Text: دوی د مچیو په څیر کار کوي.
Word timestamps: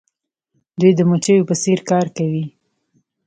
دوی 0.79 0.91
د 0.97 1.01
مچیو 1.09 1.47
په 1.49 1.55
څیر 1.63 1.79
کار 1.91 2.05
کوي. 2.17 2.45